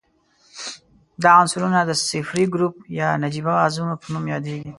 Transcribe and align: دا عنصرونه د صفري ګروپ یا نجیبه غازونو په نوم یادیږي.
دا 1.23 1.29
عنصرونه 1.41 1.79
د 1.85 1.91
صفري 2.09 2.45
ګروپ 2.53 2.75
یا 2.99 3.07
نجیبه 3.23 3.51
غازونو 3.59 3.93
په 4.01 4.07
نوم 4.13 4.25
یادیږي. 4.33 4.69